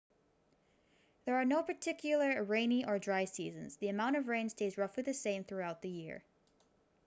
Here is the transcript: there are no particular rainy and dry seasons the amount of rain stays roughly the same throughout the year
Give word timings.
there 1.25 1.35
are 1.35 1.45
no 1.45 1.61
particular 1.61 2.43
rainy 2.43 2.81
and 2.83 2.99
dry 2.99 3.23
seasons 3.25 3.77
the 3.77 3.87
amount 3.87 4.15
of 4.15 4.27
rain 4.27 4.49
stays 4.49 4.75
roughly 4.75 5.03
the 5.03 5.13
same 5.13 5.43
throughout 5.43 5.83
the 5.83 5.89
year 5.89 6.23